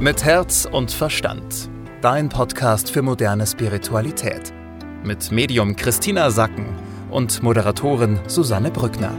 Mit 0.00 0.22
Herz 0.22 0.64
und 0.64 0.92
Verstand. 0.92 1.68
Dein 2.02 2.28
Podcast 2.28 2.88
für 2.92 3.02
moderne 3.02 3.44
Spiritualität. 3.44 4.54
Mit 5.02 5.32
Medium 5.32 5.74
Christina 5.74 6.30
Sacken 6.30 6.66
und 7.10 7.42
Moderatorin 7.42 8.20
Susanne 8.28 8.70
Brückner. 8.70 9.12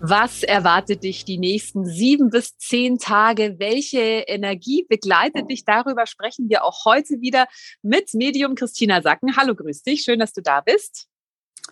Was 0.00 0.42
erwartet 0.42 1.04
dich 1.04 1.24
die 1.24 1.38
nächsten 1.38 1.86
sieben 1.86 2.30
bis 2.30 2.58
zehn 2.58 2.98
Tage? 2.98 3.60
Welche 3.60 4.00
Energie 4.00 4.84
begleitet 4.88 5.48
dich? 5.48 5.64
Darüber 5.64 6.06
sprechen 6.06 6.50
wir 6.50 6.64
auch 6.64 6.84
heute 6.86 7.20
wieder 7.20 7.46
mit 7.82 8.14
Medium 8.14 8.56
Christina 8.56 9.00
Sacken. 9.00 9.36
Hallo, 9.36 9.54
grüß 9.54 9.84
dich. 9.84 10.02
Schön, 10.02 10.18
dass 10.18 10.32
du 10.32 10.42
da 10.42 10.60
bist. 10.60 11.06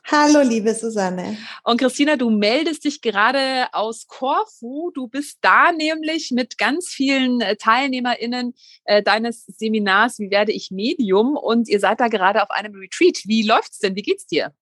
Hallo, 0.05 0.43
liebe 0.43 0.75
Susanne. 0.75 1.37
Und 1.63 1.79
Christina, 1.81 2.17
du 2.17 2.31
meldest 2.31 2.85
dich 2.85 3.01
gerade 3.01 3.67
aus 3.73 4.07
Korfu. 4.07 4.91
Du 4.93 5.09
bist 5.09 5.39
da 5.41 5.73
nämlich 5.73 6.31
mit 6.33 6.59
ganz 6.59 6.89
vielen 6.89 7.41
äh, 7.41 7.57
TeilnehmerInnen 7.57 8.55
äh, 8.85 9.03
deines 9.03 9.47
Seminars 9.47 10.19
Wie 10.19 10.31
werde 10.31 10.53
ich 10.53 10.71
Medium? 10.71 11.37
Und 11.37 11.69
ihr 11.69 11.81
seid 11.81 12.01
da 12.01 12.09
gerade 12.09 12.43
auf 12.43 12.51
einem 12.51 12.75
Retreat. 12.75 13.19
Wie 13.27 13.47
läuft's 13.47 13.79
denn? 13.79 13.95
Wie 13.95 14.03
geht's 14.03 14.27
dir? 14.27 14.53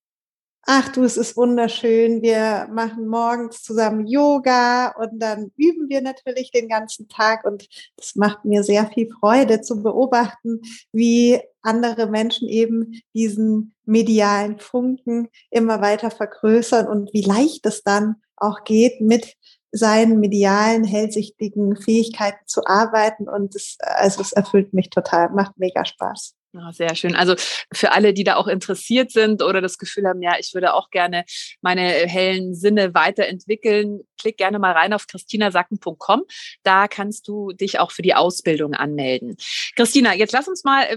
Ach 0.71 0.91
du, 0.91 1.03
es 1.03 1.17
ist 1.17 1.35
wunderschön. 1.39 2.21
Wir 2.21 2.69
machen 2.71 3.09
morgens 3.09 3.63
zusammen 3.63 4.07
Yoga 4.07 4.89
und 4.99 5.19
dann 5.19 5.51
üben 5.57 5.89
wir 5.89 6.03
natürlich 6.03 6.51
den 6.51 6.69
ganzen 6.69 7.09
Tag 7.09 7.47
und 7.47 7.67
es 7.97 8.17
macht 8.17 8.45
mir 8.45 8.63
sehr 8.63 8.87
viel 8.89 9.09
Freude 9.09 9.63
zu 9.63 9.83
beobachten, 9.83 10.61
wie 10.93 11.41
andere 11.63 12.07
Menschen 12.07 12.49
eben 12.51 13.01
diesen 13.15 13.75
medialen 13.87 14.59
Funken 14.59 15.29
immer 15.51 15.81
weiter 15.81 16.11
vergrößern 16.11 16.87
und 16.87 17.15
wie 17.15 17.23
leicht 17.23 17.65
es 17.65 17.83
dann 17.83 18.17
auch 18.37 18.63
geht, 18.65 19.01
mit 19.01 19.37
seinen 19.73 20.21
medialen, 20.21 20.85
hellsichtigen 20.85 21.77
Fähigkeiten 21.77 22.47
zu 22.47 22.67
arbeiten. 22.67 23.27
Und 23.27 23.55
es, 23.55 23.79
also 23.81 24.21
es 24.21 24.33
erfüllt 24.33 24.75
mich 24.75 24.91
total, 24.91 25.31
macht 25.31 25.57
mega 25.57 25.87
Spaß. 25.87 26.38
Ja, 26.55 26.73
sehr 26.73 26.95
schön. 26.95 27.15
Also 27.15 27.35
für 27.73 27.93
alle, 27.93 28.15
die 28.15 28.25
da 28.25 28.37
auch 28.37 28.47
interessiert 28.47 29.11
sind 29.11 29.43
oder 29.43 29.61
das 29.61 29.77
Gefühl 29.77 30.07
haben, 30.07 30.23
ja, 30.23 30.39
ich 30.39 30.55
würde 30.55 30.73
auch 30.73 30.89
gerne 30.91 31.25
meine 31.61 31.83
hellen 31.83 32.55
Sinne 32.55 32.95
weiterentwickeln, 32.95 34.01
klick 34.19 34.39
gerne 34.39 34.59
mal 34.59 34.73
rein 34.73 34.95
auf 34.95 35.07
christinasacken.com. 35.07 36.23
Da 36.63 36.89
kannst 36.89 37.29
du 37.29 37.53
dich 37.53 37.79
auch 37.81 37.91
für 37.91 38.03
die 38.03 38.15
Ausbildung 38.15 38.73
anmelden. 38.73 39.37
Christina, 39.77 40.15
jetzt 40.15 40.33
lass 40.33 40.49
uns 40.49 40.65
mal 40.65 40.85
äh, 40.85 40.97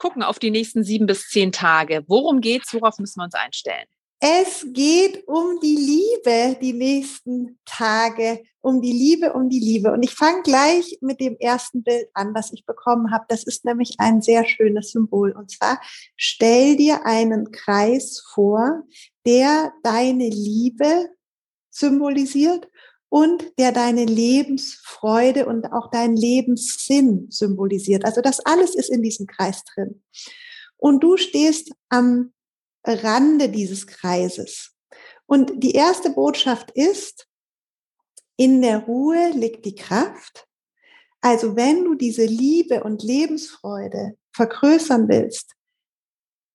gucken 0.00 0.24
auf 0.24 0.40
die 0.40 0.50
nächsten 0.50 0.82
sieben 0.82 1.06
bis 1.06 1.28
zehn 1.28 1.52
Tage. 1.52 2.02
Worum 2.08 2.40
geht's? 2.40 2.74
Worauf 2.74 2.98
müssen 2.98 3.20
wir 3.20 3.24
uns 3.24 3.34
einstellen? 3.34 3.86
Es 4.22 4.66
geht 4.74 5.26
um 5.26 5.60
die 5.60 5.76
Liebe 5.76 6.58
die 6.60 6.74
nächsten 6.74 7.58
Tage, 7.64 8.42
um 8.60 8.82
die 8.82 8.92
Liebe, 8.92 9.32
um 9.32 9.48
die 9.48 9.58
Liebe. 9.58 9.92
Und 9.92 10.02
ich 10.02 10.14
fange 10.14 10.42
gleich 10.42 10.98
mit 11.00 11.20
dem 11.20 11.38
ersten 11.38 11.82
Bild 11.82 12.10
an, 12.12 12.34
das 12.34 12.52
ich 12.52 12.66
bekommen 12.66 13.12
habe. 13.12 13.24
Das 13.28 13.44
ist 13.44 13.64
nämlich 13.64 13.94
ein 13.98 14.20
sehr 14.20 14.44
schönes 14.44 14.90
Symbol. 14.90 15.32
Und 15.32 15.50
zwar 15.50 15.80
stell 16.16 16.76
dir 16.76 17.06
einen 17.06 17.50
Kreis 17.50 18.22
vor, 18.34 18.82
der 19.24 19.72
deine 19.82 20.28
Liebe 20.28 21.08
symbolisiert 21.70 22.68
und 23.08 23.58
der 23.58 23.72
deine 23.72 24.04
Lebensfreude 24.04 25.46
und 25.46 25.72
auch 25.72 25.90
deinen 25.90 26.16
Lebenssinn 26.16 27.28
symbolisiert. 27.30 28.04
Also 28.04 28.20
das 28.20 28.40
alles 28.40 28.74
ist 28.74 28.90
in 28.90 29.02
diesem 29.02 29.26
Kreis 29.26 29.64
drin. 29.64 30.02
Und 30.76 31.02
du 31.02 31.16
stehst 31.16 31.72
am 31.88 32.34
Rande 32.84 33.48
dieses 33.48 33.86
Kreises. 33.86 34.72
Und 35.26 35.52
die 35.62 35.72
erste 35.72 36.10
Botschaft 36.10 36.70
ist, 36.72 37.26
in 38.36 38.62
der 38.62 38.78
Ruhe 38.78 39.30
liegt 39.34 39.64
die 39.66 39.74
Kraft. 39.74 40.46
Also 41.20 41.56
wenn 41.56 41.84
du 41.84 41.94
diese 41.94 42.24
Liebe 42.24 42.82
und 42.82 43.02
Lebensfreude 43.02 44.16
vergrößern 44.32 45.08
willst, 45.08 45.52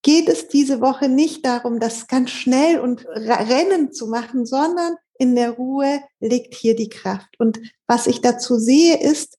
geht 0.01 0.29
es 0.29 0.47
diese 0.47 0.81
Woche 0.81 1.09
nicht 1.09 1.45
darum, 1.45 1.79
das 1.79 2.07
ganz 2.07 2.31
schnell 2.31 2.79
und 2.79 3.05
rennen 3.07 3.91
zu 3.91 4.07
machen, 4.07 4.45
sondern 4.45 4.95
in 5.17 5.35
der 5.35 5.51
Ruhe 5.51 6.03
liegt 6.19 6.53
hier 6.53 6.75
die 6.75 6.89
Kraft. 6.89 7.39
Und 7.39 7.59
was 7.87 8.07
ich 8.07 8.21
dazu 8.21 8.57
sehe, 8.57 8.99
ist, 8.99 9.37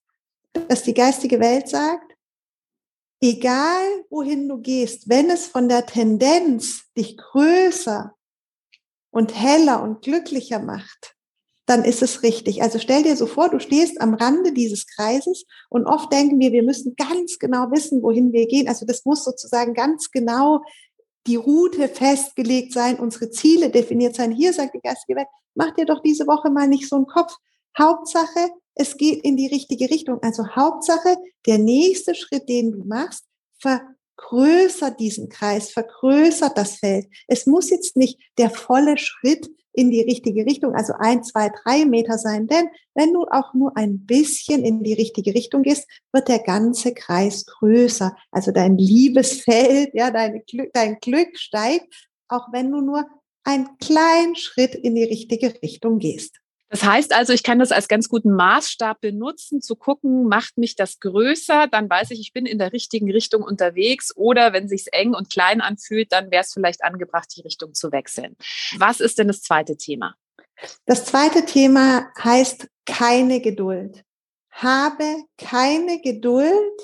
dass 0.68 0.82
die 0.82 0.94
geistige 0.94 1.38
Welt 1.40 1.68
sagt, 1.68 2.15
egal 3.20 4.04
wohin 4.10 4.48
du 4.48 4.58
gehst, 4.58 5.08
wenn 5.08 5.30
es 5.30 5.46
von 5.46 5.68
der 5.68 5.86
Tendenz 5.86 6.84
dich 6.96 7.16
größer 7.16 8.14
und 9.10 9.34
heller 9.34 9.82
und 9.82 10.02
glücklicher 10.02 10.58
macht, 10.58 11.16
dann 11.66 11.84
ist 11.84 12.02
es 12.02 12.22
richtig. 12.22 12.62
Also 12.62 12.78
stell 12.78 13.02
dir 13.02 13.16
so 13.16 13.26
vor, 13.26 13.48
du 13.48 13.58
stehst 13.58 14.00
am 14.00 14.14
Rande 14.14 14.52
dieses 14.52 14.86
Kreises 14.86 15.44
und 15.68 15.86
oft 15.86 16.12
denken 16.12 16.38
wir, 16.38 16.52
wir 16.52 16.62
müssen 16.62 16.94
ganz 16.96 17.38
genau 17.38 17.72
wissen, 17.72 18.02
wohin 18.02 18.32
wir 18.32 18.46
gehen. 18.46 18.68
Also 18.68 18.86
das 18.86 19.04
muss 19.04 19.24
sozusagen 19.24 19.74
ganz 19.74 20.10
genau 20.10 20.62
die 21.26 21.36
Route 21.36 21.88
festgelegt 21.88 22.72
sein, 22.72 23.00
unsere 23.00 23.30
Ziele 23.30 23.70
definiert 23.70 24.14
sein. 24.14 24.30
Hier 24.30 24.52
sagt 24.52 24.74
die 24.74 24.80
geistige 24.80 25.18
Welt, 25.18 25.28
mach 25.54 25.72
dir 25.72 25.86
doch 25.86 26.00
diese 26.02 26.28
Woche 26.28 26.50
mal 26.50 26.68
nicht 26.68 26.88
so 26.88 26.96
einen 26.96 27.06
Kopf. 27.06 27.34
Hauptsache, 27.76 28.50
es 28.76 28.96
geht 28.96 29.24
in 29.24 29.36
die 29.36 29.48
richtige 29.48 29.90
Richtung. 29.90 30.22
Also 30.22 30.46
Hauptsache, 30.54 31.16
der 31.46 31.58
nächste 31.58 32.14
Schritt, 32.14 32.48
den 32.48 32.72
du 32.72 32.84
machst, 32.84 33.24
vergrößert 33.58 35.00
diesen 35.00 35.28
Kreis, 35.28 35.70
vergrößert 35.70 36.56
das 36.56 36.76
Feld. 36.76 37.06
Es 37.26 37.46
muss 37.46 37.70
jetzt 37.70 37.96
nicht 37.96 38.20
der 38.38 38.50
volle 38.50 38.98
Schritt 38.98 39.50
in 39.72 39.90
die 39.90 40.00
richtige 40.00 40.46
Richtung, 40.46 40.74
also 40.74 40.94
ein, 40.98 41.22
zwei, 41.22 41.50
drei 41.62 41.84
Meter 41.84 42.16
sein. 42.18 42.46
Denn 42.46 42.68
wenn 42.94 43.12
du 43.12 43.24
auch 43.30 43.52
nur 43.54 43.76
ein 43.76 44.06
bisschen 44.06 44.64
in 44.64 44.82
die 44.82 44.94
richtige 44.94 45.34
Richtung 45.34 45.62
gehst, 45.62 45.86
wird 46.12 46.28
der 46.28 46.38
ganze 46.38 46.94
Kreis 46.94 47.44
größer. 47.46 48.16
Also 48.30 48.52
dein 48.52 48.78
Liebesfeld, 48.78 49.90
ja, 49.94 50.10
dein 50.10 50.42
Glück, 50.46 50.70
dein 50.72 50.98
Glück 51.00 51.38
steigt, 51.38 52.08
auch 52.28 52.52
wenn 52.52 52.70
du 52.70 52.80
nur 52.80 53.06
einen 53.44 53.68
kleinen 53.78 54.34
Schritt 54.34 54.74
in 54.74 54.94
die 54.94 55.04
richtige 55.04 55.54
Richtung 55.62 55.98
gehst. 55.98 56.40
Das 56.68 56.82
heißt 56.82 57.14
also, 57.14 57.32
ich 57.32 57.44
kann 57.44 57.60
das 57.60 57.70
als 57.70 57.86
ganz 57.86 58.08
guten 58.08 58.34
Maßstab 58.34 59.00
benutzen, 59.00 59.62
zu 59.62 59.76
gucken, 59.76 60.26
macht 60.26 60.58
mich 60.58 60.74
das 60.74 60.98
größer, 60.98 61.68
dann 61.68 61.88
weiß 61.88 62.10
ich, 62.10 62.20
ich 62.20 62.32
bin 62.32 62.44
in 62.44 62.58
der 62.58 62.72
richtigen 62.72 63.10
Richtung 63.10 63.42
unterwegs 63.42 64.14
oder 64.16 64.52
wenn 64.52 64.68
sich's 64.68 64.88
eng 64.88 65.14
und 65.14 65.30
klein 65.30 65.60
anfühlt, 65.60 66.12
dann 66.12 66.30
wäre 66.30 66.42
es 66.42 66.52
vielleicht 66.52 66.82
angebracht, 66.82 67.28
die 67.36 67.42
Richtung 67.42 67.74
zu 67.74 67.92
wechseln. 67.92 68.36
Was 68.78 69.00
ist 69.00 69.18
denn 69.18 69.28
das 69.28 69.42
zweite 69.42 69.76
Thema? 69.76 70.16
Das 70.86 71.04
zweite 71.04 71.44
Thema 71.44 72.10
heißt 72.22 72.68
keine 72.84 73.40
Geduld. 73.40 74.02
Habe 74.50 75.04
keine 75.36 76.00
Geduld 76.00 76.80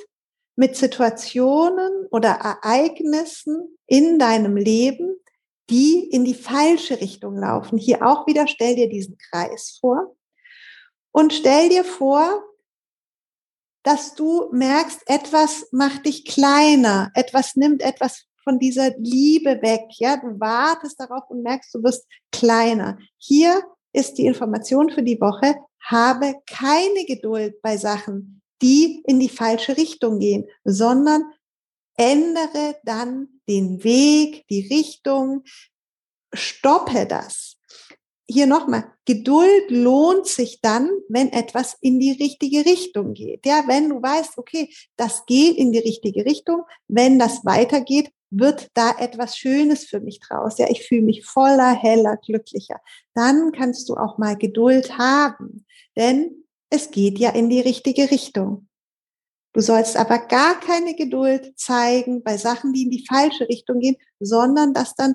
mit 0.56 0.76
Situationen 0.76 2.06
oder 2.10 2.28
Ereignissen 2.28 3.78
in 3.86 4.18
deinem 4.18 4.56
Leben, 4.56 5.11
die 5.70 6.08
in 6.10 6.24
die 6.24 6.34
falsche 6.34 7.00
Richtung 7.00 7.36
laufen. 7.36 7.78
Hier 7.78 8.06
auch 8.06 8.26
wieder 8.26 8.46
stell 8.46 8.76
dir 8.76 8.88
diesen 8.88 9.16
Kreis 9.18 9.78
vor 9.80 10.16
und 11.12 11.32
stell 11.32 11.68
dir 11.68 11.84
vor, 11.84 12.42
dass 13.82 14.14
du 14.14 14.48
merkst, 14.52 15.00
etwas 15.06 15.66
macht 15.72 16.06
dich 16.06 16.24
kleiner, 16.24 17.10
etwas 17.14 17.56
nimmt 17.56 17.82
etwas 17.82 18.26
von 18.44 18.58
dieser 18.58 18.96
Liebe 18.98 19.60
weg. 19.62 19.82
Ja, 19.98 20.16
du 20.16 20.38
wartest 20.38 21.00
darauf 21.00 21.28
und 21.28 21.42
merkst, 21.42 21.74
du 21.74 21.82
wirst 21.82 22.06
kleiner. 22.30 22.98
Hier 23.18 23.62
ist 23.92 24.14
die 24.18 24.26
Information 24.26 24.90
für 24.90 25.02
die 25.02 25.20
Woche. 25.20 25.56
Habe 25.84 26.34
keine 26.46 27.04
Geduld 27.06 27.60
bei 27.62 27.76
Sachen, 27.76 28.40
die 28.62 29.02
in 29.06 29.20
die 29.20 29.28
falsche 29.28 29.76
Richtung 29.76 30.18
gehen, 30.18 30.46
sondern 30.64 31.22
ändere 31.96 32.76
dann 32.84 33.31
den 33.52 33.84
Weg, 33.84 34.46
die 34.48 34.66
Richtung, 34.68 35.42
stoppe 36.32 37.06
das. 37.06 37.58
Hier 38.28 38.46
nochmal, 38.46 38.84
Geduld 39.04 39.70
lohnt 39.70 40.26
sich 40.26 40.60
dann, 40.62 40.88
wenn 41.08 41.32
etwas 41.32 41.76
in 41.80 42.00
die 42.00 42.12
richtige 42.12 42.64
Richtung 42.64 43.12
geht. 43.12 43.44
Ja, 43.44 43.64
wenn 43.66 43.90
du 43.90 44.00
weißt, 44.00 44.38
okay, 44.38 44.72
das 44.96 45.26
geht 45.26 45.56
in 45.56 45.72
die 45.72 45.80
richtige 45.80 46.24
Richtung, 46.24 46.62
wenn 46.88 47.18
das 47.18 47.44
weitergeht, 47.44 48.10
wird 48.30 48.68
da 48.72 48.96
etwas 48.98 49.36
Schönes 49.36 49.84
für 49.84 50.00
mich 50.00 50.20
draus. 50.20 50.56
Ja, 50.56 50.70
ich 50.70 50.86
fühle 50.86 51.02
mich 51.02 51.26
voller, 51.26 51.74
heller, 51.74 52.16
glücklicher. 52.16 52.80
Dann 53.14 53.52
kannst 53.52 53.90
du 53.90 53.96
auch 53.96 54.16
mal 54.16 54.36
Geduld 54.38 54.96
haben, 54.96 55.66
denn 55.96 56.46
es 56.70 56.90
geht 56.90 57.18
ja 57.18 57.30
in 57.30 57.50
die 57.50 57.60
richtige 57.60 58.10
Richtung. 58.10 58.68
Du 59.52 59.60
sollst 59.60 59.96
aber 59.96 60.18
gar 60.18 60.58
keine 60.60 60.94
Geduld 60.94 61.52
zeigen 61.56 62.22
bei 62.22 62.38
Sachen, 62.38 62.72
die 62.72 62.84
in 62.84 62.90
die 62.90 63.06
falsche 63.06 63.48
Richtung 63.48 63.80
gehen, 63.80 63.96
sondern 64.18 64.72
das 64.72 64.94
dann 64.94 65.14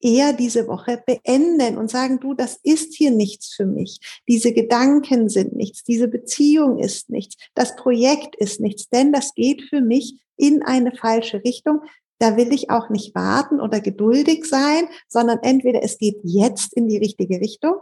eher 0.00 0.32
diese 0.32 0.66
Woche 0.68 1.02
beenden 1.06 1.78
und 1.78 1.90
sagen, 1.90 2.20
du, 2.20 2.34
das 2.34 2.58
ist 2.62 2.94
hier 2.94 3.10
nichts 3.10 3.54
für 3.54 3.66
mich. 3.66 4.00
Diese 4.28 4.52
Gedanken 4.52 5.28
sind 5.28 5.54
nichts. 5.56 5.84
Diese 5.84 6.08
Beziehung 6.08 6.78
ist 6.78 7.10
nichts. 7.10 7.36
Das 7.54 7.76
Projekt 7.76 8.36
ist 8.36 8.60
nichts, 8.60 8.88
denn 8.88 9.12
das 9.12 9.34
geht 9.34 9.62
für 9.62 9.80
mich 9.80 10.20
in 10.36 10.62
eine 10.62 10.94
falsche 10.94 11.42
Richtung. 11.44 11.80
da 12.18 12.38
will 12.38 12.50
ich 12.54 12.70
auch 12.70 12.88
nicht 12.88 13.14
warten 13.14 13.60
oder 13.60 13.78
geduldig 13.80 14.46
sein, 14.46 14.88
sondern 15.06 15.40
entweder 15.42 15.82
es 15.82 15.98
geht 15.98 16.16
jetzt 16.22 16.72
in 16.72 16.88
die 16.88 16.96
richtige 16.96 17.42
Richtung 17.42 17.74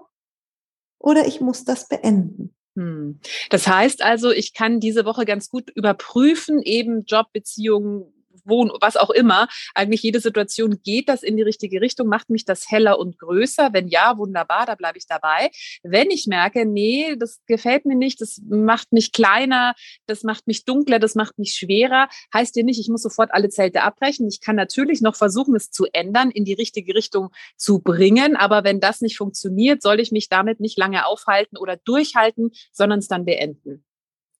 oder 0.99 1.25
ich 1.29 1.41
muss 1.41 1.65
das 1.65 1.87
beenden. 1.87 2.53
Hm. 2.77 3.21
Das 3.51 3.67
heißt 3.69 4.03
also, 4.03 4.33
ich 4.33 4.53
kann 4.53 4.81
diese 4.81 5.05
Woche 5.05 5.25
ganz 5.25 5.49
gut 5.49 5.71
überprüfen, 5.71 6.61
eben 6.63 7.05
Jobbeziehungen, 7.05 8.13
Wohn, 8.45 8.71
was 8.81 8.97
auch 8.97 9.11
immer, 9.11 9.49
eigentlich 9.75 10.03
jede 10.03 10.21
Situation, 10.21 10.81
geht 10.83 11.09
das 11.09 11.23
in 11.23 11.37
die 11.37 11.43
richtige 11.43 11.81
Richtung? 11.81 12.09
Macht 12.09 12.31
mich 12.31 12.45
das 12.45 12.71
heller 12.71 12.99
und 12.99 13.19
größer? 13.19 13.71
Wenn 13.73 13.89
ja, 13.89 14.17
wunderbar, 14.19 14.67
da 14.67 14.75
bleibe 14.75 14.99
ich 14.99 15.07
dabei. 15.07 15.51
Wenn 15.83 16.11
ich 16.11 16.27
merke, 16.27 16.67
nee, 16.67 17.17
das 17.17 17.41
gefällt 17.47 17.87
mir 17.87 17.97
nicht, 17.97 18.21
das 18.21 18.41
macht 18.49 18.93
mich 18.93 19.13
kleiner, 19.13 19.75
das 20.07 20.23
macht 20.23 20.47
mich 20.47 20.65
dunkler, 20.65 20.99
das 20.99 21.15
macht 21.15 21.39
mich 21.39 21.55
schwerer, 21.55 22.09
heißt 22.33 22.57
ja 22.57 22.63
nicht, 22.63 22.81
ich 22.81 22.89
muss 22.89 23.03
sofort 23.03 23.33
alle 23.33 23.49
Zelte 23.49 23.83
abbrechen. 23.83 24.29
Ich 24.29 24.41
kann 24.41 24.57
natürlich 24.57 25.01
noch 25.01 25.17
versuchen, 25.17 25.55
es 25.57 25.71
zu 25.71 25.87
ändern, 25.93 26.31
in 26.31 26.45
die 26.45 26.55
richtige 26.55 26.95
Richtung 26.95 27.31
zu 27.57 27.81
bringen. 27.81 28.37
Aber 28.37 28.65
wenn 28.65 28.81
das 28.81 29.01
nicht 29.01 29.17
funktioniert, 29.17 29.83
soll 29.83 30.01
ich 30.01 30.13
mich 30.13 30.29
damit 30.29 30.61
nicht 30.61 30.79
lange 30.79 31.07
aufhalten 31.07 31.57
oder 31.57 31.77
durchhalten, 31.77 32.51
sondern 32.73 32.99
es 32.99 33.09
dann 33.09 33.25
beenden. 33.25 33.85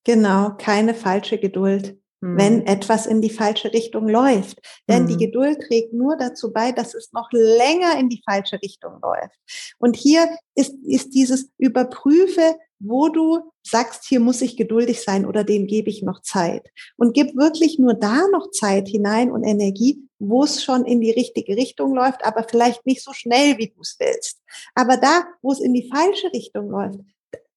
Genau, 0.03 0.51
keine 0.57 0.93
falsche 0.93 1.39
Geduld 1.39 1.97
wenn 2.25 2.57
mhm. 2.57 2.65
etwas 2.65 3.05
in 3.05 3.21
die 3.21 3.29
falsche 3.29 3.71
Richtung 3.71 4.07
läuft. 4.07 4.59
Denn 4.89 5.03
mhm. 5.03 5.07
die 5.07 5.17
Geduld 5.17 5.61
trägt 5.61 5.93
nur 5.93 6.17
dazu 6.17 6.51
bei, 6.51 6.71
dass 6.71 6.93
es 6.93 7.13
noch 7.13 7.29
länger 7.31 7.99
in 7.99 8.09
die 8.09 8.21
falsche 8.25 8.59
Richtung 8.61 8.99
läuft. 9.01 9.37
Und 9.77 9.95
hier 9.95 10.27
ist, 10.55 10.73
ist 10.83 11.13
dieses 11.13 11.51
Überprüfe, 11.57 12.55
wo 12.79 13.09
du 13.09 13.51
sagst, 13.63 14.05
hier 14.05 14.19
muss 14.19 14.41
ich 14.41 14.57
geduldig 14.57 15.01
sein 15.01 15.25
oder 15.25 15.43
dem 15.43 15.67
gebe 15.67 15.89
ich 15.89 16.03
noch 16.03 16.21
Zeit. 16.21 16.67
Und 16.97 17.13
gib 17.13 17.35
wirklich 17.35 17.79
nur 17.79 17.93
da 17.93 18.27
noch 18.31 18.51
Zeit 18.51 18.87
hinein 18.87 19.31
und 19.31 19.43
Energie, 19.43 20.01
wo 20.19 20.43
es 20.43 20.63
schon 20.63 20.85
in 20.85 21.01
die 21.01 21.11
richtige 21.11 21.55
Richtung 21.55 21.93
läuft, 21.93 22.25
aber 22.25 22.45
vielleicht 22.49 22.85
nicht 22.85 23.03
so 23.03 23.13
schnell, 23.13 23.57
wie 23.57 23.69
du 23.69 23.81
es 23.81 23.95
willst. 23.99 24.41
Aber 24.73 24.97
da, 24.97 25.25
wo 25.41 25.51
es 25.51 25.59
in 25.59 25.73
die 25.73 25.89
falsche 25.89 26.31
Richtung 26.33 26.69
läuft, 26.69 26.99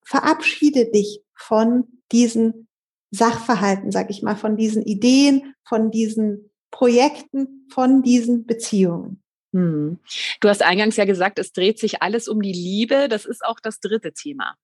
verabschiede 0.04 0.90
dich 0.90 1.22
von 1.34 2.00
diesen 2.10 2.67
Sachverhalten, 3.10 3.90
sag 3.90 4.10
ich 4.10 4.22
mal, 4.22 4.36
von 4.36 4.56
diesen 4.56 4.82
Ideen, 4.82 5.54
von 5.64 5.90
diesen 5.90 6.50
Projekten, 6.70 7.66
von 7.72 8.02
diesen 8.02 8.46
Beziehungen. 8.46 9.22
Hm. 9.52 9.98
Du 10.40 10.48
hast 10.48 10.62
eingangs 10.62 10.96
ja 10.96 11.04
gesagt, 11.04 11.38
es 11.38 11.52
dreht 11.52 11.78
sich 11.78 12.02
alles 12.02 12.28
um 12.28 12.42
die 12.42 12.52
Liebe. 12.52 13.08
Das 13.08 13.24
ist 13.24 13.44
auch 13.44 13.60
das 13.60 13.80
dritte 13.80 14.12
Thema. 14.12 14.54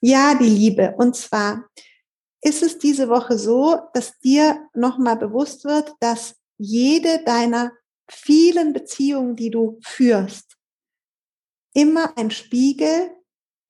Ja, 0.00 0.34
die 0.34 0.48
Liebe. 0.48 0.94
Und 0.96 1.14
zwar 1.14 1.68
ist 2.40 2.62
es 2.62 2.78
diese 2.78 3.08
Woche 3.08 3.38
so, 3.38 3.80
dass 3.92 4.18
dir 4.18 4.68
nochmal 4.74 5.16
bewusst 5.16 5.64
wird, 5.64 5.92
dass 6.00 6.36
jede 6.56 7.22
deiner 7.24 7.72
vielen 8.10 8.72
Beziehungen, 8.72 9.36
die 9.36 9.50
du 9.50 9.78
führst, 9.82 10.56
immer 11.74 12.16
ein 12.16 12.30
Spiegel 12.30 13.10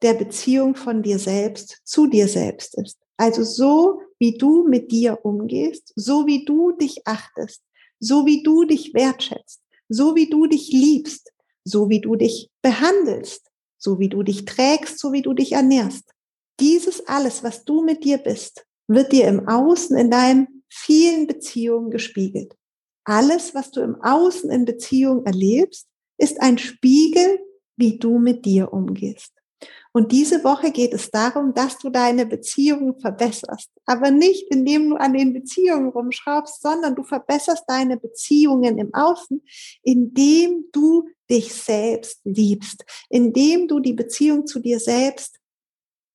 der 0.02 0.14
Beziehung 0.14 0.74
von 0.74 1.02
dir 1.02 1.18
selbst 1.18 1.80
zu 1.84 2.06
dir 2.06 2.28
selbst 2.28 2.76
ist. 2.76 2.98
Also 3.16 3.44
so, 3.44 4.00
wie 4.18 4.36
du 4.36 4.66
mit 4.68 4.90
dir 4.90 5.18
umgehst, 5.22 5.92
so 5.96 6.26
wie 6.26 6.44
du 6.44 6.72
dich 6.72 7.06
achtest, 7.06 7.62
so 8.00 8.26
wie 8.26 8.42
du 8.42 8.64
dich 8.64 8.94
wertschätzt, 8.94 9.60
so 9.88 10.14
wie 10.14 10.28
du 10.28 10.46
dich 10.46 10.70
liebst, 10.72 11.32
so 11.64 11.88
wie 11.88 12.00
du 12.00 12.16
dich 12.16 12.50
behandelst, 12.62 13.50
so 13.78 13.98
wie 13.98 14.08
du 14.08 14.22
dich 14.22 14.44
trägst, 14.44 14.98
so 14.98 15.12
wie 15.12 15.22
du 15.22 15.32
dich 15.32 15.52
ernährst. 15.52 16.10
Dieses 16.60 17.06
alles, 17.06 17.42
was 17.42 17.64
du 17.64 17.82
mit 17.82 18.04
dir 18.04 18.18
bist, 18.18 18.64
wird 18.86 19.12
dir 19.12 19.26
im 19.26 19.48
Außen 19.48 19.96
in 19.96 20.10
deinen 20.10 20.64
vielen 20.68 21.26
Beziehungen 21.26 21.90
gespiegelt. 21.90 22.54
Alles, 23.04 23.54
was 23.54 23.70
du 23.70 23.80
im 23.80 24.00
Außen 24.02 24.50
in 24.50 24.64
Beziehung 24.64 25.24
erlebst, 25.26 25.86
ist 26.18 26.40
ein 26.40 26.58
Spiegel, 26.58 27.38
wie 27.76 27.98
du 27.98 28.18
mit 28.18 28.44
dir 28.44 28.72
umgehst. 28.72 29.33
Und 29.96 30.10
diese 30.10 30.42
Woche 30.42 30.72
geht 30.72 30.92
es 30.92 31.12
darum, 31.12 31.54
dass 31.54 31.78
du 31.78 31.88
deine 31.88 32.26
Beziehungen 32.26 32.98
verbesserst. 32.98 33.70
Aber 33.86 34.10
nicht, 34.10 34.50
indem 34.50 34.90
du 34.90 34.96
an 34.96 35.12
den 35.12 35.32
Beziehungen 35.32 35.88
rumschraubst, 35.88 36.60
sondern 36.60 36.96
du 36.96 37.04
verbesserst 37.04 37.62
deine 37.68 37.96
Beziehungen 37.96 38.76
im 38.78 38.92
Außen, 38.92 39.40
indem 39.82 40.64
du 40.72 41.08
dich 41.30 41.54
selbst 41.54 42.20
liebst, 42.24 42.84
indem 43.08 43.68
du 43.68 43.78
die 43.78 43.92
Beziehung 43.92 44.48
zu 44.48 44.58
dir 44.58 44.80
selbst 44.80 45.38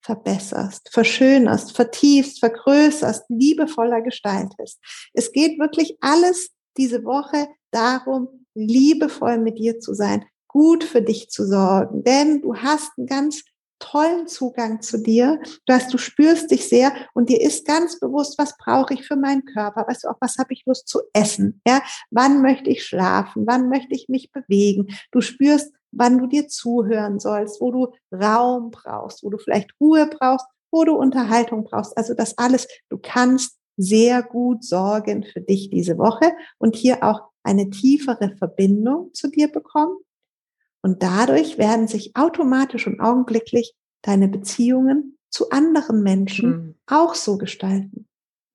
verbesserst, 0.02 0.90
verschönerst, 0.92 1.74
vertiefst, 1.74 2.40
vergrößerst, 2.40 3.26
liebevoller 3.30 4.02
gestaltest. 4.02 4.80
Es 5.14 5.32
geht 5.32 5.58
wirklich 5.58 5.98
alles 6.02 6.52
diese 6.76 7.06
Woche 7.06 7.48
darum, 7.72 8.46
liebevoll 8.56 9.38
mit 9.38 9.58
dir 9.58 9.80
zu 9.80 9.94
sein, 9.94 10.26
gut 10.50 10.84
für 10.84 11.02
dich 11.02 11.30
zu 11.30 11.46
sorgen, 11.46 12.04
denn 12.04 12.42
du 12.42 12.56
hast 12.56 12.98
ein 12.98 13.06
ganz 13.06 13.46
tollen 13.80 14.28
Zugang 14.28 14.82
zu 14.82 15.02
dir. 15.02 15.40
Du 15.66 15.74
hast, 15.74 15.94
du 15.94 15.98
spürst 15.98 16.52
dich 16.52 16.68
sehr 16.68 16.94
und 17.14 17.30
dir 17.30 17.42
ist 17.42 17.66
ganz 17.66 18.00
bewusst, 18.00 18.38
was 18.38 18.58
brauche 18.58 18.94
ich 18.94 19.08
für 19.08 19.16
meinen 19.16 19.46
Körper? 19.46 19.86
Weißt 19.88 20.04
du 20.04 20.10
auch, 20.10 20.18
was 20.20 20.38
habe 20.38 20.54
ich 20.54 20.66
Lust 20.66 20.88
zu 20.88 21.00
essen? 21.14 21.62
Ja, 21.68 21.82
wann 22.12 22.42
möchte 22.42 22.70
ich 22.70 22.86
schlafen? 22.86 23.48
Wann 23.48 23.70
möchte 23.70 23.96
ich 23.96 24.10
mich 24.10 24.32
bewegen? 24.32 24.88
Du 25.12 25.22
spürst, 25.22 25.74
wann 25.92 26.18
du 26.18 26.28
dir 26.28 26.48
zuhören 26.48 27.20
sollst, 27.20 27.62
wo 27.62 27.72
du 27.72 27.94
Raum 28.12 28.72
brauchst, 28.72 29.24
wo 29.24 29.30
du 29.30 29.38
vielleicht 29.38 29.72
Ruhe 29.80 30.08
brauchst, 30.08 30.46
wo 30.72 30.84
du 30.84 30.96
Unterhaltung 30.96 31.64
brauchst. 31.64 31.98
Also 31.98 32.14
das 32.14 32.38
alles, 32.38 32.68
du 32.90 32.98
kannst 33.02 33.58
sehr 33.78 34.22
gut 34.22 34.64
sorgen 34.64 35.24
für 35.24 35.42
dich 35.42 35.70
diese 35.70 35.98
Woche 35.98 36.32
und 36.58 36.76
hier 36.76 37.02
auch 37.04 37.22
eine 37.44 37.70
tiefere 37.70 38.36
Verbindung 38.38 39.14
zu 39.14 39.30
dir 39.30 39.48
bekommen 39.48 39.96
und 40.82 41.04
dadurch 41.04 41.58
werden 41.58 41.88
sich 41.88 42.16
automatisch 42.16 42.88
und 42.88 43.00
augenblicklich 43.00 43.74
deine 44.02 44.28
Beziehungen 44.28 45.18
zu 45.30 45.50
anderen 45.52 46.02
Menschen 46.04 46.50
mhm. 46.50 46.76
auch 46.88 47.16
so 47.16 47.38
gestalten. 47.38 48.10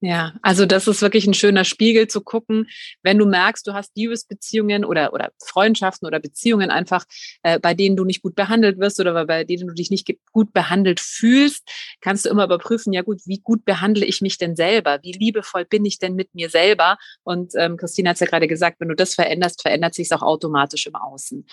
Ja, 0.07 0.35
also 0.43 0.67
das 0.67 0.87
ist 0.87 1.01
wirklich 1.01 1.27
ein 1.27 1.33
schöner 1.33 1.65
Spiegel 1.65 2.09
zu 2.09 2.21
gucken, 2.21 2.69
wenn 3.03 3.17
du 3.17 3.25
merkst, 3.25 3.67
du 3.67 3.73
hast 3.73 3.97
Liebesbeziehungen 3.97 4.85
oder, 4.85 5.15
oder 5.15 5.31
Freundschaften 5.43 6.07
oder 6.07 6.21
Beziehungen 6.21 6.69
einfach, 6.69 7.07
äh, 7.43 7.59
bei 7.59 7.73
denen 7.73 7.97
du 7.97 8.05
nicht 8.05 8.21
gut 8.21 8.35
behandelt 8.35 8.79
wirst 8.79 9.01
oder 9.01 9.25
bei 9.25 9.45
denen 9.45 9.67
du 9.67 9.73
dich 9.73 9.91
nicht 9.91 10.07
gut 10.31 10.53
behandelt 10.53 11.01
fühlst, 11.01 11.67
kannst 12.03 12.27
du 12.27 12.29
immer 12.29 12.45
überprüfen, 12.45 12.93
ja 12.93 13.01
gut, 13.01 13.23
wie 13.25 13.39
gut 13.39 13.65
behandle 13.65 14.05
ich 14.05 14.21
mich 14.21 14.37
denn 14.37 14.57
selber? 14.57 14.99
Wie 15.03 15.13
liebevoll 15.13 15.65
bin 15.65 15.87
ich 15.87 15.99
denn 15.99 16.15
mit 16.15 16.35
mir 16.35 16.51
selber? 16.51 16.99
Und 17.23 17.55
ähm, 17.57 17.79
Christine 17.79 18.11
hat 18.11 18.17
es 18.17 18.21
ja 18.21 18.27
gerade 18.27 18.47
gesagt, 18.47 18.81
wenn 18.81 18.89
du 18.89 18.97
das 18.97 19.15
veränderst, 19.15 19.63
verändert 19.63 19.95
sich 19.95 20.09
es 20.09 20.13
auch 20.13 20.23
automatisch 20.23 20.87
im 20.87 20.97
Außen. 20.97 21.47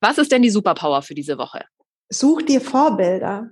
Was 0.00 0.18
ist 0.18 0.32
denn 0.32 0.42
die 0.42 0.50
Superpower 0.50 1.02
für 1.02 1.14
diese 1.14 1.38
Woche? 1.38 1.64
Such 2.10 2.42
dir 2.42 2.60
Vorbilder. 2.60 3.50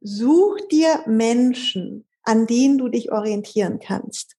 Such 0.00 0.60
dir 0.70 1.02
Menschen, 1.06 2.08
an 2.22 2.46
denen 2.46 2.78
du 2.78 2.88
dich 2.88 3.12
orientieren 3.12 3.78
kannst. 3.80 4.36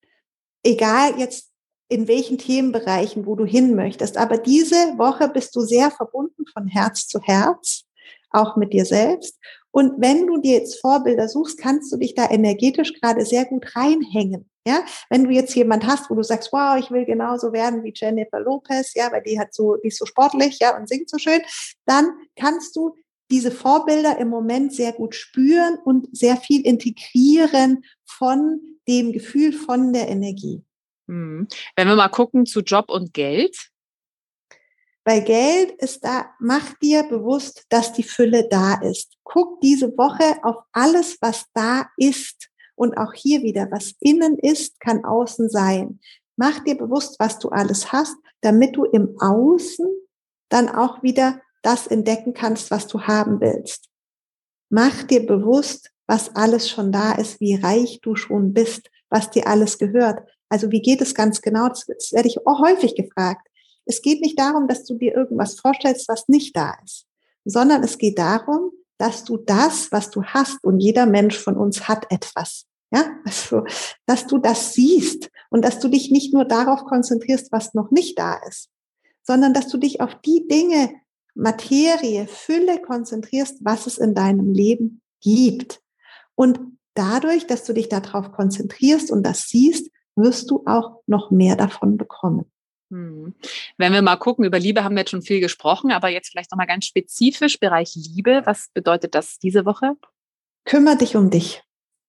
Egal 0.64 1.20
jetzt 1.20 1.52
in 1.92 2.08
welchen 2.08 2.38
Themenbereichen, 2.38 3.26
wo 3.26 3.36
du 3.36 3.44
hin 3.44 3.76
möchtest. 3.76 4.18
Aber 4.18 4.38
diese 4.38 4.76
Woche 4.98 5.28
bist 5.28 5.56
du 5.56 5.62
sehr 5.62 5.92
verbunden 5.92 6.46
von 6.48 6.68
Herz 6.68 7.08
zu 7.08 7.20
Herz, 7.20 7.84
auch 8.30 8.56
mit 8.56 8.72
dir 8.72 8.86
selbst. 8.86 9.38
Und 9.72 10.02
wenn 10.02 10.26
du 10.26 10.38
dir 10.38 10.54
jetzt 10.60 10.80
Vorbilder 10.80 11.28
suchst, 11.28 11.58
kannst 11.58 11.92
du 11.92 11.98
dich 11.98 12.16
da 12.16 12.30
energetisch 12.30 12.94
gerade 12.94 13.26
sehr 13.26 13.46
gut 13.46 13.76
reinhängen. 13.76 14.50
Ja, 14.68 14.86
wenn 15.10 15.24
du 15.24 15.32
jetzt 15.32 15.56
jemand 15.56 15.88
hast, 15.88 16.10
wo 16.10 16.16
du 16.16 16.24
sagst, 16.24 16.54
wow, 16.54 16.78
ich 16.78 16.92
will 16.92 17.06
genauso 17.06 17.52
werden 17.52 17.84
wie 17.84 17.94
Jennifer 17.96 18.40
Lopez, 18.40 18.94
ja, 18.94 19.12
weil 19.12 19.24
die 19.24 19.40
hat 19.40 19.54
so, 19.56 19.76
die 19.78 19.88
ist 19.88 19.98
so 19.98 20.06
sportlich, 20.06 20.60
ja, 20.60 20.78
und 20.78 20.88
singt 20.88 21.10
so 21.10 21.18
schön, 21.18 21.42
dann 21.86 22.12
kannst 22.36 22.76
du 22.76 22.96
diese 23.32 23.50
Vorbilder 23.50 24.20
im 24.20 24.28
Moment 24.28 24.74
sehr 24.74 24.92
gut 24.92 25.16
spüren 25.16 25.80
und 25.84 26.16
sehr 26.16 26.38
viel 26.38 26.62
integrieren 26.62 27.86
von 28.06 28.60
dem 28.88 29.14
Gefühl, 29.14 29.54
von 29.54 29.94
der 29.94 30.10
Energie. 30.10 30.64
Hm. 31.08 31.48
Wenn 31.76 31.88
wir 31.88 31.96
mal 31.96 32.10
gucken 32.10 32.46
zu 32.46 32.60
Job 32.60 32.90
und 32.90 33.14
Geld. 33.14 33.72
Bei 35.04 35.20
Geld 35.22 35.72
ist 35.82 36.06
da, 36.06 36.36
mach 36.40 36.74
dir 36.76 37.04
bewusst, 37.04 37.66
dass 37.70 37.94
die 37.94 38.04
Fülle 38.04 38.48
da 38.48 38.76
ist. 38.82 39.18
Guck 39.24 39.60
diese 39.62 39.98
Woche 39.98 40.38
auf 40.44 40.58
alles, 40.72 41.18
was 41.22 41.46
da 41.54 41.90
ist 41.98 42.51
und 42.76 42.98
auch 42.98 43.14
hier 43.14 43.42
wieder, 43.42 43.70
was 43.72 43.94
innen 44.00 44.38
ist, 44.40 44.80
kann 44.80 45.06
außen 45.06 45.50
sein. 45.50 46.00
Mach 46.36 46.64
dir 46.64 46.78
bewusst, 46.78 47.20
was 47.20 47.40
du 47.40 47.50
alles 47.50 47.92
hast, 47.92 48.16
damit 48.42 48.76
du 48.76 48.86
im 48.86 49.16
Außen 49.20 49.88
dann 50.50 50.70
auch 50.70 51.04
wieder 51.04 51.42
das 51.62 51.88
entdecken 51.88 52.34
kannst, 52.34 52.72
was 52.72 52.88
du 52.88 53.02
haben 53.02 53.40
willst. 53.40 53.90
Mach 54.70 55.04
dir 55.04 55.26
bewusst, 55.26 55.92
was 56.08 56.36
alles 56.36 56.70
schon 56.70 56.92
da 56.92 57.14
ist, 57.14 57.40
wie 57.40 57.56
reich 57.56 58.00
du 58.02 58.16
schon 58.16 58.54
bist, 58.54 58.90
was 59.10 59.30
dir 59.30 59.48
alles 59.48 59.78
gehört. 59.78 60.28
Also 60.50 60.72
wie 60.72 60.82
geht 60.82 61.02
es 61.02 61.16
ganz 61.16 61.42
genau? 61.42 61.70
Das, 61.70 61.88
werde 62.12 62.28
ich 62.28 62.46
auch 62.46 62.60
häufig 62.60 62.96
gefragt. 62.96 63.48
Es 63.86 64.02
geht 64.02 64.22
nicht 64.22 64.40
darum, 64.40 64.68
dass 64.68 64.84
du 64.84 64.96
dir 64.96 65.16
irgendwas 65.16 65.60
vorstellst, 65.60 66.08
was 66.08 66.28
nicht 66.28 66.56
da 66.56 66.74
ist, 66.84 67.06
sondern 67.46 67.84
es 67.84 67.98
geht 67.98 68.18
darum, 68.18 68.72
dass 69.02 69.24
du 69.24 69.38
das, 69.38 69.92
was 69.92 70.12
du 70.12 70.24
hast, 70.24 70.64
und 70.64 70.80
jeder 70.80 71.08
Mensch 71.08 71.38
von 71.38 71.58
uns 71.58 71.88
hat 71.88 72.06
etwas, 72.12 72.68
Ja, 72.94 73.06
also, 73.26 73.64
dass 74.06 74.28
du 74.28 74.38
das 74.38 74.74
siehst 74.74 75.32
und 75.50 75.66
dass 75.66 75.80
du 75.80 75.88
dich 75.88 76.12
nicht 76.12 76.34
nur 76.34 76.46
darauf 76.46 76.84
konzentrierst, 76.86 77.52
was 77.52 77.74
noch 77.74 77.90
nicht 77.90 78.20
da 78.20 78.36
ist, 78.48 78.70
sondern 79.24 79.54
dass 79.54 79.70
du 79.70 79.78
dich 79.78 80.02
auf 80.02 80.16
die 80.24 80.48
Dinge, 80.48 80.94
Materie, 81.34 82.28
Fülle 82.28 82.82
konzentrierst, 82.82 83.60
was 83.62 83.88
es 83.88 83.98
in 83.98 84.14
deinem 84.14 84.54
Leben 84.54 85.02
gibt. 85.22 85.82
Und 86.36 86.60
dadurch, 86.94 87.48
dass 87.48 87.64
du 87.64 87.74
dich 87.74 87.90
darauf 87.90 88.34
konzentrierst 88.34 89.12
und 89.12 89.24
das 89.24 89.44
siehst, 89.44 89.90
wirst 90.16 90.52
du 90.52 90.64
auch 90.66 91.02
noch 91.08 91.32
mehr 91.32 91.56
davon 91.56 91.98
bekommen. 91.98 92.52
Hm. 92.92 93.34
Wenn 93.78 93.94
wir 93.94 94.02
mal 94.02 94.18
gucken, 94.18 94.46
über 94.46 94.60
Liebe 94.60 94.84
haben 94.84 94.96
wir 94.96 95.02
jetzt 95.02 95.12
schon 95.12 95.22
viel 95.22 95.40
gesprochen, 95.40 95.92
aber 95.92 96.10
jetzt 96.10 96.30
vielleicht 96.30 96.52
nochmal 96.52 96.68
ganz 96.68 96.86
spezifisch 96.86 97.60
Bereich 97.60 97.96
Liebe. 97.96 98.42
Was 98.46 98.70
bedeutet 98.74 99.16
das 99.16 99.40
diese 99.40 99.66
Woche? 99.66 99.94
Kümmer 100.66 100.98
dich 100.98 101.16
um 101.16 101.30
dich. 101.30 101.64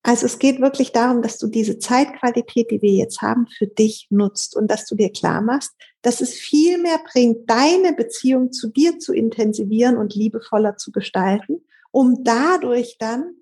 Also 0.05 0.27
es 0.27 0.41
geht 0.41 0.61
wirklich 0.61 0.91
darum, 0.91 1.23
dass 1.23 1.39
du 1.39 1.47
diese 1.47 1.79
Zeitqualität, 1.79 2.73
die 2.73 2.83
wir 2.83 2.91
jetzt 2.91 3.23
haben, 3.23 3.47
für 3.47 3.69
dich 3.69 4.09
nutzt 4.11 4.57
und 4.57 4.69
dass 4.69 4.85
du 4.87 4.97
dir 4.97 5.13
klar 5.13 5.41
machst, 5.41 5.71
dass 6.03 6.21
es 6.21 6.35
viel 6.35 6.79
mehr 6.79 6.99
bringt, 7.13 7.49
deine 7.49 7.93
Beziehung 7.93 8.51
zu 8.51 8.69
dir 8.69 8.99
zu 8.99 9.15
intensivieren 9.15 9.97
und 9.97 10.17
liebevoller 10.17 10.77
zu 10.77 10.91
gestalten, 10.91 11.65
um 11.93 12.25
dadurch 12.25 12.97
dann 12.99 13.37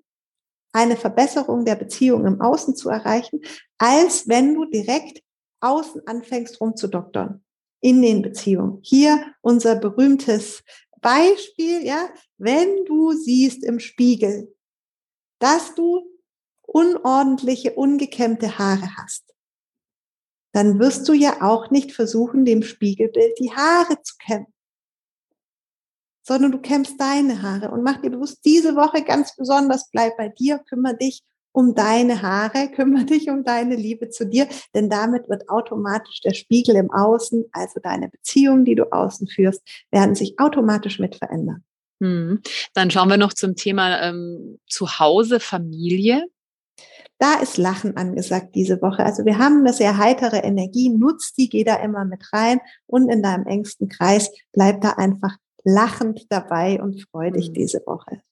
eine 0.71 0.97
Verbesserung 0.97 1.65
der 1.65 1.75
Beziehung 1.75 2.27
im 2.27 2.39
Außen 2.39 2.75
zu 2.75 2.89
erreichen, 2.89 3.41
als 3.79 4.27
wenn 4.27 4.53
du 4.53 4.65
direkt 4.65 5.23
außen 5.61 6.05
anfängst 6.07 6.59
rumzudoktern 6.59 7.43
in 7.79 8.01
den 8.01 8.21
Beziehungen. 8.21 8.79
Hier 8.83 9.33
unser 9.41 9.75
berühmtes 9.75 10.63
Beispiel, 11.01 11.83
ja, 11.83 12.09
wenn 12.37 12.85
du 12.85 13.13
siehst 13.13 13.63
im 13.63 13.79
Spiegel, 13.79 14.55
dass 15.39 15.73
du 15.75 16.07
unordentliche, 16.61 17.73
ungekämmte 17.73 18.57
Haare 18.57 18.95
hast, 18.97 19.33
dann 20.53 20.79
wirst 20.79 21.07
du 21.07 21.13
ja 21.13 21.41
auch 21.41 21.71
nicht 21.71 21.91
versuchen, 21.91 22.45
dem 22.45 22.61
Spiegelbild 22.61 23.39
die 23.39 23.51
Haare 23.51 24.01
zu 24.03 24.15
kämmen, 24.17 24.53
sondern 26.23 26.51
du 26.51 26.59
kämmst 26.59 26.99
deine 26.99 27.41
Haare 27.41 27.71
und 27.71 27.83
mach 27.83 28.01
dir 28.01 28.11
bewusst, 28.11 28.45
diese 28.45 28.75
Woche 28.75 29.03
ganz 29.03 29.35
besonders, 29.35 29.89
bleib 29.91 30.17
bei 30.17 30.29
dir, 30.29 30.59
kümmere 30.59 30.97
dich 30.97 31.23
um 31.51 31.75
deine 31.75 32.21
Haare, 32.21 32.69
kümmere 32.75 33.05
dich 33.05 33.29
um 33.29 33.43
deine 33.43 33.75
Liebe 33.75 34.09
zu 34.09 34.25
dir, 34.25 34.47
denn 34.73 34.89
damit 34.89 35.29
wird 35.29 35.49
automatisch 35.49 36.21
der 36.21 36.33
Spiegel 36.33 36.75
im 36.75 36.91
Außen, 36.91 37.45
also 37.51 37.79
deine 37.81 38.09
Beziehungen, 38.09 38.65
die 38.65 38.75
du 38.75 38.91
außen 38.91 39.27
führst, 39.27 39.61
werden 39.91 40.15
sich 40.15 40.39
automatisch 40.39 40.99
mit 40.99 41.15
verändern. 41.15 41.63
Hm. 42.01 42.41
Dann 42.73 42.89
schauen 42.89 43.09
wir 43.09 43.17
noch 43.17 43.33
zum 43.33 43.55
Thema 43.55 44.01
ähm, 44.01 44.59
Zuhause, 44.67 45.39
Familie. 45.39 46.25
Da 47.19 47.35
ist 47.35 47.57
Lachen 47.57 47.95
angesagt 47.97 48.55
diese 48.55 48.81
Woche. 48.81 49.05
Also 49.05 49.25
wir 49.25 49.37
haben 49.37 49.59
eine 49.59 49.73
sehr 49.73 49.97
heitere 49.97 50.37
Energie, 50.37 50.89
nutzt 50.89 51.37
die, 51.37 51.49
geh 51.49 51.63
da 51.63 51.75
immer 51.75 52.03
mit 52.03 52.33
rein 52.33 52.59
und 52.87 53.09
in 53.09 53.21
deinem 53.21 53.45
engsten 53.45 53.89
Kreis 53.89 54.31
bleib 54.51 54.81
da 54.81 54.93
einfach 54.93 55.37
lachend 55.63 56.25
dabei 56.29 56.81
und 56.81 56.99
freu 57.11 57.29
dich 57.29 57.49
mhm. 57.49 57.53
diese 57.53 57.83
Woche. 57.85 58.23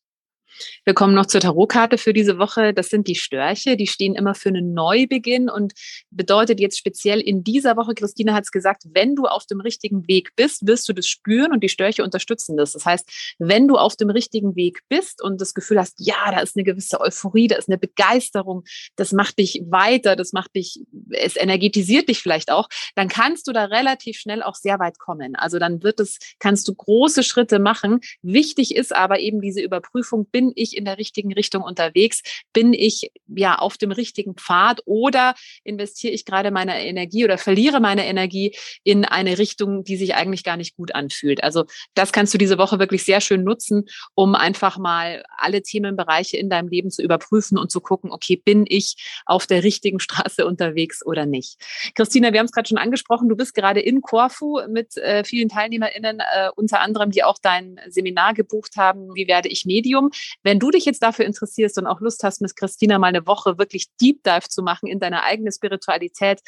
Wir 0.86 0.94
kommen 0.94 1.14
noch 1.14 1.26
zur 1.26 1.42
Tarotkarte 1.42 1.98
für 1.98 2.14
diese 2.14 2.38
Woche. 2.38 2.74
Das 2.74 2.90
sind 2.90 3.08
die 3.08 3.16
Störche. 3.16 3.78
Die 3.78 3.88
stehen 3.88 4.16
immer 4.16 4.36
für 4.36 4.50
einen 4.50 4.74
Neubeginn 4.74 5.50
und 5.50 5.74
bedeutet 6.12 6.60
jetzt 6.60 6.78
speziell 6.78 7.22
in 7.22 7.44
dieser 7.44 7.78
Woche, 7.78 7.94
Christina 7.94 8.34
hat 8.34 8.44
es 8.44 8.52
gesagt, 8.52 8.84
wenn 8.92 9.16
du 9.16 9.26
auf 9.26 9.46
dem 9.46 9.60
richtigen 9.60 10.08
Weg 10.08 10.36
bist, 10.36 10.66
wirst 10.68 10.88
du 10.90 10.94
das 10.94 11.08
spüren 11.08 11.52
und 11.52 11.64
die 11.64 11.70
Störche 11.70 12.04
unterstützen 12.04 12.58
das. 12.58 12.74
Das 12.74 12.86
heißt, 12.86 13.36
wenn 13.40 13.68
du 13.68 13.78
auf 13.78 13.96
dem 13.96 14.10
richtigen 14.10 14.56
Weg 14.56 14.82
bist 14.90 15.22
und 15.22 15.42
das 15.42 15.54
Gefühl 15.54 15.80
hast, 15.80 15.96
ja, 16.00 16.32
da 16.32 16.40
ist 16.40 16.56
eine 16.56 16.64
gewisse 16.64 17.00
Euphorie, 17.00 17.48
da 17.48 17.56
ist 17.56 17.70
eine 17.70 17.78
Begeisterung, 17.78 18.64
das 18.96 19.12
macht 19.12 19.40
dich 19.40 19.62
weiter, 19.68 20.16
das 20.16 20.34
macht 20.34 20.56
dich, 20.56 20.82
es 21.12 21.36
energetisiert 21.36 22.10
dich 22.10 22.20
vielleicht 22.20 22.52
auch, 22.52 22.68
dann 22.96 23.08
kannst 23.08 23.48
du 23.48 23.52
da 23.52 23.66
relativ 23.66 24.18
schnell 24.18 24.44
auch 24.44 24.56
sehr 24.56 24.80
weit 24.80 25.00
kommen. 25.00 25.36
Also 25.36 25.60
dann 25.60 25.84
wird 25.84 26.00
es, 26.00 26.20
kannst 26.40 26.68
du 26.68 26.74
große 26.74 27.24
Schritte 27.24 27.60
machen. 27.60 28.00
Wichtig 28.22 28.76
ist 28.76 28.96
aber 28.96 29.20
eben 29.20 29.42
diese 29.42 29.62
Überprüfung, 29.62 30.26
bin 30.26 30.49
ich 30.56 30.76
in 30.76 30.86
der 30.86 30.98
richtigen 30.98 31.34
Richtung 31.34 31.64
unterwegs? 31.64 32.22
Bin 32.54 32.74
ich 32.74 33.12
ja 33.28 33.56
auf 33.56 33.78
dem 33.78 33.92
richtigen 33.92 34.36
Pfad 34.36 34.82
oder 34.86 35.36
investiere 35.64 36.14
ich 36.14 36.26
gerade 36.26 36.52
meine 36.52 36.86
Energie 36.86 37.26
oder 37.26 37.38
verliere 37.38 37.80
meine 37.80 38.06
Energie 38.06 38.56
in 38.84 39.06
eine 39.06 39.38
Richtung, 39.38 39.84
die 39.84 39.98
sich 39.98 40.16
eigentlich 40.16 40.44
gar 40.44 40.58
nicht 40.58 40.76
gut 40.76 40.96
anfühlt? 40.96 41.44
Also 41.44 41.66
das 41.94 42.12
kannst 42.12 42.34
du 42.34 42.38
diese 42.38 42.58
Woche 42.58 42.80
wirklich 42.80 43.04
sehr 43.04 43.22
schön 43.22 43.44
nutzen, 43.44 43.86
um 44.16 44.36
einfach 44.36 44.78
mal 44.78 45.24
alle 45.38 45.62
Themenbereiche 45.62 46.38
in 46.38 46.50
deinem 46.50 46.70
Leben 46.70 46.92
zu 46.92 47.02
überprüfen 47.02 47.58
und 47.58 47.72
zu 47.72 47.82
gucken, 47.82 48.12
okay, 48.12 48.36
bin 48.44 48.66
ich 48.68 48.96
auf 49.26 49.48
der 49.48 49.64
richtigen 49.64 50.00
Straße 50.00 50.46
unterwegs 50.46 51.06
oder 51.06 51.26
nicht? 51.26 51.58
Christina, 51.96 52.34
wir 52.34 52.40
haben 52.40 52.46
es 52.46 52.52
gerade 52.52 52.68
schon 52.68 52.78
angesprochen, 52.78 53.30
du 53.30 53.36
bist 53.36 53.54
gerade 53.54 53.80
in 53.80 54.02
Korfu 54.02 54.62
mit 54.70 54.98
äh, 54.98 55.24
vielen 55.24 55.50
TeilnehmerInnen, 55.50 56.20
äh, 56.20 56.50
unter 56.56 56.82
anderem, 56.82 57.12
die 57.12 57.24
auch 57.24 57.38
dein 57.42 57.80
Seminar 57.88 58.34
gebucht 58.34 58.76
haben, 58.78 59.10
wie 59.16 59.28
werde 59.28 59.50
ich 59.50 59.66
Medium. 59.66 60.10
Wenn 60.44 60.60
du 60.60 60.72
dich 60.72 60.86
jetzt 60.86 61.04
dafür 61.04 61.26
interessierst 61.26 61.78
und 61.78 61.88
auch 61.88 62.00
Lust 62.00 62.24
hast, 62.24 62.42
mit 62.42 62.56
Christina 62.56 62.98
mal 62.98 63.08
eine 63.08 63.28
Woche 63.28 63.58
wirklich 63.58 63.88
Deep 64.02 64.24
Dive 64.24 64.48
zu 64.48 64.62
machen 64.62 64.88
in 64.88 65.00
deine 65.00 65.24
eigene 65.24 65.52
Spiritualität, 65.52 66.42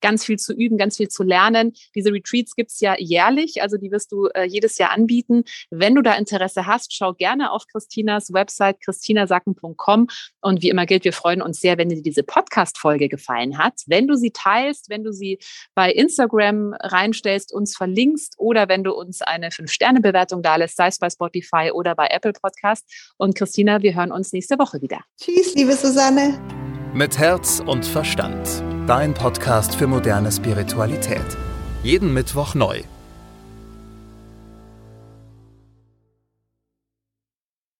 ganz 0.00 0.24
viel 0.24 0.38
zu 0.38 0.52
üben, 0.52 0.78
ganz 0.78 0.96
viel 0.96 1.08
zu 1.08 1.22
lernen. 1.22 1.72
Diese 1.94 2.12
Retreats 2.12 2.54
gibt's 2.54 2.80
ja 2.80 2.94
jährlich, 2.98 3.62
also 3.62 3.76
die 3.76 3.90
wirst 3.90 4.12
du 4.12 4.26
äh, 4.34 4.44
jedes 4.44 4.78
Jahr 4.78 4.90
anbieten. 4.90 5.44
Wenn 5.70 5.94
du 5.94 6.02
da 6.02 6.14
Interesse 6.14 6.66
hast, 6.66 6.94
schau 6.94 7.14
gerne 7.14 7.52
auf 7.52 7.66
Christinas 7.66 8.32
Website 8.32 8.80
christinasacken.com 8.80 10.08
und 10.40 10.62
wie 10.62 10.68
immer 10.68 10.86
gilt, 10.86 11.04
wir 11.04 11.12
freuen 11.12 11.42
uns 11.42 11.60
sehr, 11.60 11.78
wenn 11.78 11.88
dir 11.88 12.02
diese 12.02 12.22
Podcast-Folge 12.22 13.08
gefallen 13.08 13.58
hat. 13.58 13.74
Wenn 13.86 14.06
du 14.06 14.16
sie 14.16 14.30
teilst, 14.30 14.90
wenn 14.90 15.04
du 15.04 15.12
sie 15.12 15.38
bei 15.74 15.92
Instagram 15.92 16.74
reinstellst, 16.80 17.52
uns 17.52 17.76
verlinkst 17.76 18.34
oder 18.38 18.68
wenn 18.68 18.84
du 18.84 18.92
uns 18.92 19.22
eine 19.22 19.48
5-Sterne-Bewertung 19.48 20.42
da 20.42 20.56
lässt, 20.56 20.76
sei 20.76 20.88
es 20.88 20.98
bei 20.98 21.10
Spotify 21.10 21.70
oder 21.72 21.94
bei 21.94 22.08
Apple 22.08 22.32
Podcast. 22.32 22.84
Und 23.16 23.34
Christina, 23.34 23.82
wir 23.82 23.94
hören 23.94 24.12
uns 24.12 24.32
nächste 24.32 24.58
Woche 24.58 24.80
wieder. 24.82 25.00
Tschüss, 25.20 25.54
liebe 25.54 25.72
Susanne. 25.72 26.38
Mit 26.94 27.18
Herz 27.18 27.62
und 27.64 27.84
Verstand. 27.84 28.73
Dein 28.86 29.14
Podcast 29.14 29.76
für 29.76 29.86
moderne 29.86 30.30
Spiritualität. 30.30 31.24
Jeden 31.82 32.12
Mittwoch 32.12 32.54
neu 32.54 32.82